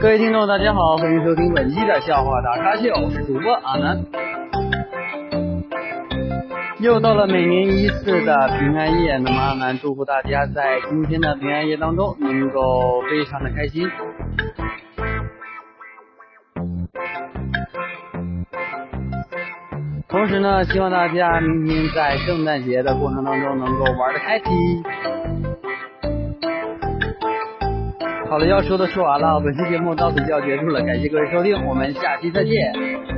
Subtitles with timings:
[0.00, 4.04] 各位听众，大家好，欢迎收听本期的笑话大咖秀，我是主播阿南。
[6.78, 13.90] 又到了每年一次的平安夜，那么阿南祝福大家在今天的平安夜当中能够非常的开心。
[20.08, 24.84] 同时呢，希望大家明天在圣诞节的过程当中能够玩的开心
[28.28, 33.17] 好了，要说的说完了，本期节目到此就要结束了，感谢各位收听，我们下期再见。